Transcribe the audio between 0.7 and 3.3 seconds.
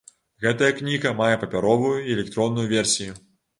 кніга мае папяровую і электронную версію.